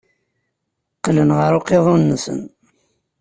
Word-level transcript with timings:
Qqlen 0.97 1.29
ɣer 1.37 1.51
uqiḍun-nsen. 1.59 2.41